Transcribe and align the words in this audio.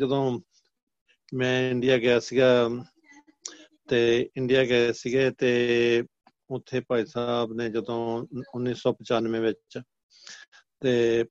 ਜਦੋਂ 0.00 0.40
ਮੈਂ 1.34 1.70
ਇੰਡੀਆ 1.70 1.98
ਗਿਆ 1.98 2.20
ਸੀਗਾ 2.20 2.48
ਤੇ 3.88 3.98
ਇੰਡੀਆ 4.36 4.64
ਗਏ 4.64 4.92
ਸੀਗੇ 4.92 5.30
ਤੇ 5.38 5.50
ਉੱਥੇ 6.50 6.80
ਭਾਈ 6.80 7.04
ਸਾਹਿਬ 7.06 7.52
ਨੇ 7.52 7.68
ਜਦੋਂ 7.70 7.98
1995 8.40 9.40
ਵਿੱਚ 9.40 9.78
ਤੇ 10.80 11.24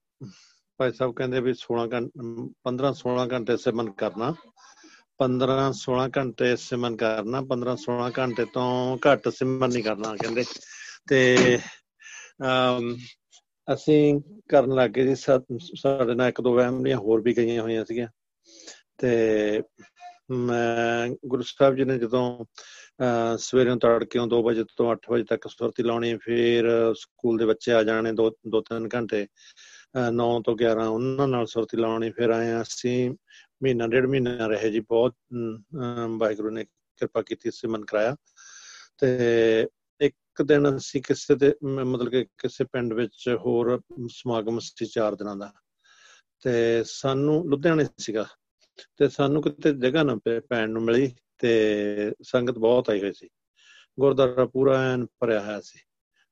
ਭਾਈ 0.80 0.92
ਸਾਹਿਬ 0.92 1.14
ਕਹਿੰਦੇ 1.16 1.42
ਵੀ 1.42 1.54
16 1.62 1.88
ਘੰਟੇ 1.94 2.26
15 2.68 2.92
16 3.00 3.26
ਘੰਟੇ 3.34 3.58
ਸਿਮਨ 3.58 3.92
ਕਰਨਾ 4.04 4.30
15 5.20 5.58
16 5.80 6.06
ਘੰਟੇ 6.18 6.52
ਸਿਮਨ 6.66 6.96
ਕਰਨਾ 6.96 7.42
15 7.50 7.76
16 7.86 8.12
ਘੰਟੇ 8.20 8.46
ਤੋਂ 8.54 8.70
ਘੱਟ 9.08 9.30
ਸਿਮਨ 9.40 9.74
ਨਹੀਂ 9.74 9.84
ਕਰਨਾ 9.84 10.16
ਕਹਿੰਦੇ। 10.22 10.44
ਤੇ 11.10 11.20
ਅਸੀਂ 13.68 14.00
ਕਰਨ 14.50 14.76
ਲੱਗੇ 14.76 15.04
ਜੀ 15.04 15.16
ਸਾਡੇ 15.16 16.16
ਨਾਲ 16.16 16.30
ਇੱਕ 16.30 16.42
ਦੋ 16.42 16.56
ਫੈਮਲੀਆਂ 16.58 16.98
ਹੋਰ 16.98 17.22
ਵੀ 17.22 17.38
ਗਈਆਂ 17.38 17.62
ਹੋਈਆਂ 17.62 17.86
ਸੀਗੀਆਂ। 17.86 18.08
ਤੇ 18.98 19.62
ਮੈਂ 20.32 21.10
ਗੁਰੂ 21.28 21.44
ਸਾਹਿਬ 21.46 21.76
ਜੀ 21.76 21.84
ਨੇ 21.84 21.98
ਜਦੋਂ 21.98 22.46
ਸਵੇਰੇ 23.38 23.76
ਤੜਕੇ 23.82 24.20
2 24.30 24.42
ਵਜੇ 24.44 24.64
ਤੋਂ 24.78 24.92
8 24.92 25.12
ਵਜੇ 25.12 25.24
ਤੱਕ 25.24 25.48
ਸੁਰਤੀ 25.48 25.84
ਲਾਉਣੀ, 25.84 26.18
ਫਿਰ 26.18 26.70
ਸਕੂਲ 26.98 27.38
ਦੇ 27.38 27.46
ਬੱਚੇ 27.46 27.74
ਆ 27.74 27.84
ਜਾਣੇ 27.84 28.12
ਦੋ 28.12 28.30
ਦੋ 28.48 28.62
ਤਿੰਨ 28.62 28.90
ਘੰਟੇ 28.96 29.28
9 30.12 30.28
ਤੋਂ 30.46 30.56
11 30.56 30.88
ਉਹਨਾਂ 30.88 31.28
ਨਾਲ 31.28 31.46
ਸੁਰਤੀ 31.46 31.78
ਲਾਉਣੀ, 31.78 32.10
ਫਿਰ 32.12 32.30
ਆਏ 32.30 32.62
ਅਸੀਂ, 32.62 33.10
ਮਹੀਨਾ, 33.64 33.88
ਡੇਢ 33.88 34.06
ਮਹੀਨਾ 34.06 34.48
ਰਹੇ 34.48 34.72
ਜੀ, 34.72 34.80
ਬਹੁਤ 34.80 35.16
ਵਾਹਿਗੁਰੂ 36.18 36.50
ਨੇ 36.50 36.64
ਕਿਰਪਾ 36.64 37.22
ਕੀਤੀ 37.22 37.52
ਸਿਮਨ 37.52 37.86
ਕਰਾਇਆ। 37.86 38.16
ਤੇ 38.98 39.68
ਇੱਕ 40.02 40.42
ਦਿਨ 40.42 40.76
ਅਸੀਂ 40.78 41.02
ਕਿਸੇ 41.02 41.36
ਦੇ 41.36 41.54
ਮਤਲਬ 41.64 42.10
ਕਿ 42.10 42.24
ਕਿਸੇ 42.24 42.64
ਪਿੰਡ 42.64 42.94
ਵਿੱਚ 42.94 43.30
ਹੋਰ 43.38 43.80
ਸਮਾਗਮ 44.08 44.60
ਸੀ 44.60 44.86
ਚਾਰ 44.86 45.16
ਦਿਨਾਂ 45.16 45.36
ਦਾ। 45.36 45.52
ਤੇ 46.44 46.84
ਸਾਨੂੰ 46.86 47.50
ਲੁਧਿਆਣੇ 47.50 47.86
ਸੀਗਾ। 47.98 48.26
ਤੇ 48.98 49.10
ਸਾਨੂੰ 49.10 49.42
ਕਿਤੇ 49.42 49.74
ਜਗ੍ਹਾ 49.74 50.04
ਨਾ 50.04 50.18
ਪੈਣ 50.50 50.70
ਨੂੰ 50.70 50.82
ਮਿਲੀ 50.82 51.16
ਤੇ 51.38 52.14
ਸੰਗਤ 52.22 52.58
ਬਹੁਤ 52.58 52.90
ਆਈ 52.90 53.00
ਹੋਈ 53.02 53.14
ਸੀ। 53.14 53.30
ਗੁਰਦੁਆਰਾ 54.00 54.46
ਪੂਰਾ 54.46 54.94
ਐਨ 54.94 55.06
ਭਰਿਆ 55.20 55.42
ਹੋਇਆ 55.42 55.62
ਸੀ। 55.62 55.80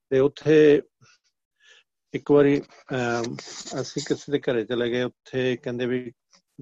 ਤੇ 0.09 0.19
ਉੱਥੇ 0.19 0.81
ਇੱਕ 2.13 2.31
ਵਾਰੀ 2.31 2.61
ਅਸੀਂ 3.81 4.03
ਕਿਸੇ 4.07 4.31
ਦੇ 4.31 4.39
ਘਰੇ 4.39 4.65
ਚਲੇ 4.65 4.89
ਗਏ। 4.91 5.03
ਉੱਥੇ 5.03 5.57
ਕਹਿੰਦੇ 5.63 5.85
ਵੀ 5.85 6.11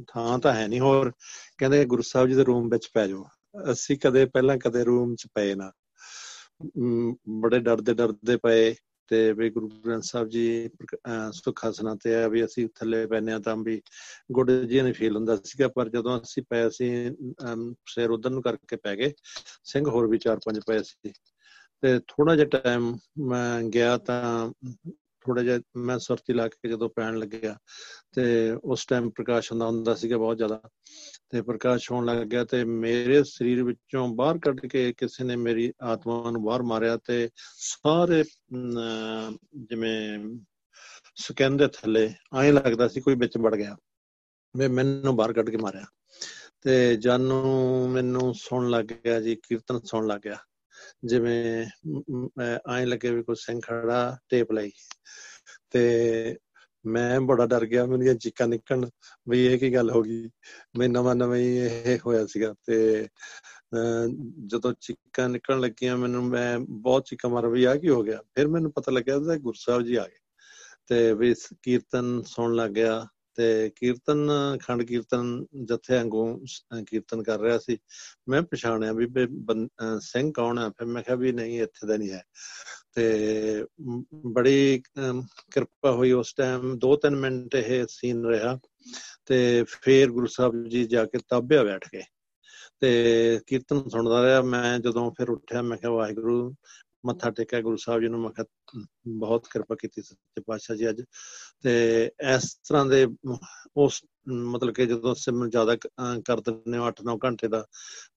ਥਾਂ 0.08 0.40
ਤਾਂ 0.40 0.54
ਹੈ 0.54 0.68
ਨਹੀਂ 0.68 0.80
ਹੋਰ। 0.80 1.12
ਕਹਿੰਦੇ 1.58 1.86
ਗੁਰੂ 1.86 2.02
ਸਾਹਿਬ 2.02 2.28
ਜੀ 2.28 2.36
ਦੇ 2.36 2.44
ਰੂਮ 2.44 2.70
ਵਿੱਚ 2.70 2.90
ਪੈ 2.94 3.08
ਜਾਓ। 3.08 3.26
ਅਸੀਂ 3.72 3.98
ਕਦੇ 3.98 4.26
ਪਹਿਲਾਂ 4.26 4.58
ਕਦੇ 4.58 4.84
ਰੂਮ 4.84 5.16
'ਚ 5.16 5.28
ਪਏ 5.36 5.56
ਨਾ। 5.56 5.72
ਬੜੇ 7.30 7.59
ਡਰਦੇ 7.59 7.94
ਡਰਦੇ 7.94 8.38
ਪਏ। 8.38 8.76
ਤੇ 9.08 9.31
ਵੀ 9.34 9.50
ਗੁਰੂ 9.50 9.67
ਗ੍ਰੰਥ 9.86 10.03
ਸਾਹਿਬ 10.03 10.30
ਜੀ 10.30 10.70
ਸੁੱਖਾ 11.34 11.70
ਹਸਨਾ 11.70 11.95
ਤੇ 12.03 12.16
ਆ 12.16 12.28
ਵੀ 12.28 12.44
ਅਸੀਂ 12.45 12.67
ਥੱਲੇ 12.75 13.06
ਪੈਨੇ 13.08 13.34
ਆ 13.34 13.39
ਤਾਂ 13.39 13.56
ਵੀ 13.58 13.81
ਗੁੱਡ 14.31 14.52
ਜੀ 14.52 14.81
ਨੇ 14.81 14.92
ਫੀਲ 14.92 15.16
ਹੁੰਦਾ 15.16 15.36
ਸੀਗਾ, 15.45 15.67
ਪਰ 15.67 15.89
ਜਦੋਂ 15.89 16.20
ਅਸੀਂ 16.22 16.44
ਪਏ 16.50 16.70
ਸੀ 16.70 16.89
ਸਿਰ 17.89 18.12
ਉਧਰ 18.12 18.30
ਨੂੰ 18.30 18.42
ਕਰਕੇ 18.42 18.75
ਪੈ 18.75 18.95
ਗਏ, 18.95 19.14
ਸਿੰਘ 19.64 19.88
ਹੋਰ 19.89 20.08
ਵੀ 20.08 20.17
ਚਾਰ 20.17 20.39
ਪੰਜ 20.45 20.59
ਪਏ 20.67 20.81
ਸੀ। 20.84 21.12
ਤੇ 21.84 22.00
ਥੋੜਾ 22.08 22.36
ਜਿਹਾ 22.36 22.47
ਟਾਈਮ 22.52 22.95
ਮੈਂ 23.28 23.62
ਗਿਆ 23.64 23.97
ਤਾਂ 23.97 24.52
ਥੋੜਾ 25.26 25.44
ਜਿਹਾ 25.44 25.59
ਮੈਂ 25.78 26.00
ਸੁਰਤੀ 26.00 26.34
ਲਾ 26.34 26.48
ਕੇ 26.48 26.70
ਜਦੋਂ 26.70 26.90
ਪੈਣ 26.90 27.18
ਲੱਗਿਆ 27.18 27.58
ਤੇ 28.16 28.52
ਉਸ 28.64 28.86
ਟਾਈਮ 28.86 29.09
ਪ੍ਰਕਾਸ਼ 29.09 29.52
ਹੁੰਦਾ 29.52 29.66
ਹੁੰਦਾ 29.66 29.95
ਸੀਗਾ 29.95 30.18
ਬਹੁਤ 30.18 30.38
ਜ਼ਿਆਦਾ 30.38 30.62
ਤੇ 31.30 31.42
ਪ੍ਰਕਾਸ਼ 31.42 31.92
ਹੋਣ 31.92 32.06
ਲੱਗ 32.06 32.18
ਗਿਆ 32.18 32.45
ਤੇ 32.45 32.64
ਮੇਰੇ 32.64 33.23
ਸਰੀਰ 33.23 33.64
ਵਿੱਚੋਂ 33.64 34.08
ਬਾਹਰ 34.08 34.38
ਕੱਢ 34.38 34.59
ਕੇ 34.59 34.94
ਕਿਸੇ 34.98 35.23
ਨੇ 35.23 35.36
ਮੇਰੀ 35.36 35.73
ਆਤਮਾ 35.81 36.31
ਨੂੰ 36.31 36.44
ਬਾਹਰ 36.44 36.64
ਮਾਰਿਆ 36.64 36.98
ਤੇ 36.98 37.30
ਸਾਰੇ 37.58 38.23
ਜਿਵੇਂ 39.56 40.20
ਸਕੈਨ 41.16 41.58
ਦੇ 41.58 41.68
ਥੱਲੇ 41.68 42.14
ਐਂ 42.40 42.53
ਲੱਗਦਾ 42.53 42.88
ਸੀ 42.88 43.02
ਕੋਈ 43.02 43.16
ਵਿੱਚ 43.16 43.38
ਵੜ 43.38 43.56
ਗਿਆ। 43.56 43.76
ਮੈਂ 44.56 44.70
ਮੈਨੂੰ 44.70 45.16
ਬਾਹਰ 45.16 45.34
ਕੱਢ 45.34 45.50
ਕੇ 45.50 45.58
ਮਾਰਿਆ 45.58 45.86
ਤੇ 46.62 46.96
ਜਾਨੂੰ 46.96 47.90
ਮੈਨੂੰ 47.90 48.34
ਸੁਣ 48.34 48.70
ਲੱਗ 48.70 48.86
ਗਿਆ 48.86 49.20
ਜੀ, 49.22 49.36
ਕੀਰਤਨ 49.36 49.80
ਸੁਣ 49.80 50.08
ਲੱਗ 50.08 50.22
ਗਿਆ। 50.22 50.38
ਜਿਵੇਂ 51.05 51.66
ਐਂ 52.75 52.86
ਲੱਗੇ 52.88 53.11
ਵੀ 53.11 53.23
ਕੋਈ 53.23 53.36
ਸਿੰਘ 53.36 53.59
ਖੜਾ, 53.64 54.18
ਟੇਪ 54.29 54.51
ਲਈ। 54.51 54.72
ਤੇ 55.72 56.38
ਮੈਂ 56.85 57.19
ਬੜਾ 57.22 57.46
ਡਰ 57.46 57.66
ਗਿਆ 57.66 57.85
ਮੈਨੂੰ 57.85 58.07
ਇਹ 58.07 58.16
ਚੀਕਾਂ 58.16 58.47
ਨਿਕਲਣ 58.47 58.90
ਵੀ 59.29 59.45
ਇਹ 59.45 59.59
ਕੀ 59.59 59.74
ਗੱਲ 59.74 59.90
ਹੋ 59.91 60.01
ਗਈ? 60.01 60.29
ਮੈਂ 60.78 60.90
ਨਵਾਂ 60.90 61.16
ਨਵਾਂ 61.16 61.38
ਹੀ 61.38 61.57
ਇਹ 61.57 62.00
ਹੋਇਆ 62.06 62.25
ਸੀਗਾ 62.25 62.53
ਤੇ 62.66 63.07
ਜਦੋਂ 64.45 64.74
ਚੀਕਾਂ 64.81 65.29
ਨਿਕਲਣ 65.29 65.59
ਲੱਗੀਆਂ, 65.59 65.97
ਮੈਨੂੰ 65.97 66.24
ਮੈਂ 66.24 66.59
ਬਹੁਤ 66.59 67.06
ਚੀਕਾਂ 67.06 67.31
ਮਾਰ 67.31 67.47
ਵੀ 67.47 67.63
ਆ 67.63 67.75
ਕੀ 67.75 67.90
ਹੋ 67.90 68.03
ਗਿਆ? 68.03 68.22
ਫਿਰ 68.35 68.47
ਮੈਨੂੰ 68.47 68.72
ਪਤਾ 68.72 68.91
ਲੱਗਿਆ 68.91 69.19
ਕਿ 69.19 69.40
ਗੁਰਸਾਹਿਬ 69.40 69.81
ਜੀ 69.81 69.95
ਆ 69.95 70.03
ਗਏ। 70.07 70.19
ਤੇ 70.88 71.13
ਵੀ 71.13 71.34
ਕੀਰਤਨ 71.63 72.22
ਸੁਣਨ 72.22 72.56
ਲੱਗ 72.56 72.72
ਗਿਆ। 72.72 73.07
ਤੇ 73.35 73.69
ਕੀਰਤਨ 73.75 74.29
ਖੰਡ 74.62 74.84
ਕੀਰਤਨ 74.84 75.46
ਜਥੇ 75.63 75.96
ਵਾਂਗੂ 75.96 76.46
ਕੀਰਤਨ 76.88 77.23
ਕਰ 77.23 77.40
ਰਿਹਾ 77.40 77.57
ਸੀ। 77.57 77.78
ਮੈਂ 78.29 78.41
ਪਛਾਣਿਆ 78.41 78.94
ਵੀ 78.94 79.07
ਸਿੰਘ 80.01 80.31
ਕੌਣ 80.31 80.59
ਹੈ 80.59 80.69
ਫਿਰ 80.69 80.88
ਮੈਂ 80.88 81.03
ਕਿਹਾ 81.03 81.16
ਵੀ 81.16 81.31
ਨਹੀਂ, 81.31 81.62
ਇੱਥੇ 81.62 81.88
ਦਾ 81.88 81.97
ਨਹੀਂ 81.97 82.12
ਹੈ। 82.12 82.24
ਤੇ 82.94 83.66
ਬੜੀ 84.34 84.81
ਕਿਰਪਾ 85.51 85.91
ਹੋਈ 85.91 86.12
ਉਸ 86.12 86.34
ਟਾਈਮ 86.34 86.78
2-3 86.79 87.16
ਮਿੰਟ 87.16 87.56
ਇਹ 87.56 87.85
ਸੀਨ 87.90 88.25
ਰਿਹਾ 88.25 88.57
ਤੇ 89.25 89.63
ਫੇਰ 89.69 90.12
ਗੁਰੂ 90.12 90.28
ਸਾਹਿਬ 90.28 90.68
ਜੀ 90.69 90.85
ਜਾ 90.85 91.06
ਕੇ 91.06 91.19
ਤਾਬਿਆ 91.29 91.63
ਬੈਠ 91.63 91.88
ਗਏ। 91.94 92.03
ਤੇ 92.79 93.40
ਕੀਰਤਨ 93.47 93.88
ਸੁਣਦਾ 93.90 94.24
ਰਿਹਾ। 94.24 94.41
ਮੈਂ 94.41 94.79
ਜਦੋਂ 94.79 95.09
ਫਿਰ 95.12 95.29
ਉੱਠਿਆ, 95.29 95.62
ਮੈਂ 95.62 95.78
ਕਿਹਾ 95.78 95.91
ਵਾਹਿਗੁਰੂ 95.91 96.53
ਮੱਥਾ 97.06 97.30
ਟੇਕਿਆ, 97.32 97.62
ਗੁਰੂ 97.62 97.78
ਸਾਹਿਬ 97.78 98.02
ਜੀ 98.02 98.08
ਨੂੰ 98.08 98.20
ਮੈਂ 98.22 98.30
ਕਿਹਾ 98.32 98.84
ਬਹੁਤ 99.20 99.48
ਕਿਰਪਾ 99.52 99.76
ਕੀਤੀ 99.76 100.02
ਸੱਚੇ 100.02 100.42
ਪਾਤਸ਼ਾਹ 100.48 100.78
ਜੀ 100.78 100.90
ਅੱਜ। 100.90 101.02
ਤੇ 101.64 101.74
ਇਸ 102.36 102.54
ਤਰ੍ਹਾਂ 102.68 102.86
ਦੇ 102.86 103.06
ਉਸ, 103.78 104.02
ਮਤਲਬ 104.28 104.74
ਕਿ 104.74 104.86
ਜਦੋਂ 104.86 105.16
ਸਿਮਰਨ 105.16 105.50
ਜ਼ਿਆਦਾ 105.50 105.76
ਕਰ 106.26 106.40
ਦਿੰਦੇ 106.42 106.78
ਹੋ 106.78 106.84
8-9 106.84 107.18
ਘੰਟੇ 107.26 107.48
ਦਾ 107.48 107.66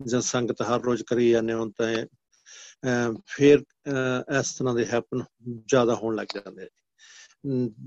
ਜਾਂ 0.07 0.21
ਸੰਗਤ 0.23 0.63
ਹਰ 0.63 0.81
ਰੋਜ਼ 0.83 1.03
ਕਰੀ 1.09 1.31
ਜਾਂਦੇ 1.31 1.53
ਹੋ, 1.53 1.71
ਤਾਂ 1.71 2.07
ਫਿਰ 3.27 3.65
ਇਸ 4.41 4.53
ਤਰ੍ਹਾਂ 4.59 4.75
ਦੇ 4.75 4.85
ਹੈਪਨ 4.87 5.25
ਜ਼ਿਆਦਾ 5.67 5.95
ਹੋਣ 5.95 6.17
ਲੱਗ 6.17 6.27
ਜਾਂਦੇ 6.35 6.65
ਆ 6.65 6.69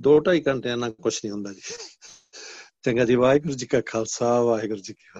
ਦੋ 0.01 0.19
ਢਾਈ 0.19 0.41
ਘੰਟਿਆਂ 0.41 0.77
ਨਾਲ 0.77 0.91
ਕੁਝ 0.93 1.13
ਨਹੀਂ 1.15 1.31
ਹੁੰਦਾ 1.31 1.53
ਜੀ। 1.53 1.61
ਚੰਗਾ 2.83 3.05
ਜੀ, 3.05 3.15
ਵਾਹਿਗੁਰੂ 3.15 3.53
ਜੀ 3.53 3.65
ਕਾ 3.65 3.81
ਖਾਲਸਾ, 3.85 4.41
ਵਾਹਿਗੁਰੂ 4.41 4.81
ਜੀ 4.81 4.93
ਕੀ 4.93 5.07
ਫਤਿਹ। 5.09 5.19